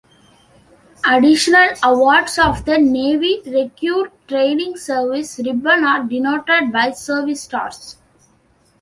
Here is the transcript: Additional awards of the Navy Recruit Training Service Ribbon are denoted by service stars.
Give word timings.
Additional 1.05 1.67
awards 1.83 2.39
of 2.39 2.65
the 2.65 2.79
Navy 2.79 3.39
Recruit 3.45 4.11
Training 4.27 4.75
Service 4.77 5.37
Ribbon 5.37 5.83
are 5.83 6.03
denoted 6.05 6.71
by 6.73 6.89
service 6.89 7.43
stars. 7.43 7.97